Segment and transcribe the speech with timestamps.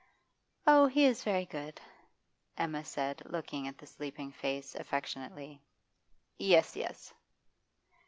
[0.65, 1.79] 'Oh, he is very good,'
[2.57, 5.61] Emma said, looking at the sleeping face affectionately.
[6.39, 7.13] 'Yes, yes.